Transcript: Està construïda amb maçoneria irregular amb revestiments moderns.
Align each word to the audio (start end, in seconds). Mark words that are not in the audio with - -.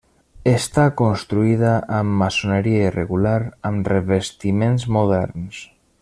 Està 0.51 0.85
construïda 1.01 1.73
amb 1.99 2.17
maçoneria 2.23 2.87
irregular 2.93 3.37
amb 3.71 3.93
revestiments 3.97 4.87
moderns. 4.99 5.61